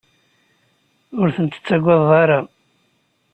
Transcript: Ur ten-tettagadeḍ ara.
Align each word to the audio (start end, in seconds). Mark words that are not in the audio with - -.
Ur 1.19 1.27
ten-tettagadeḍ 1.35 2.09
ara. 2.21 2.39